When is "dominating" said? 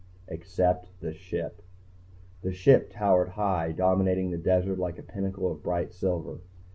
3.71-4.31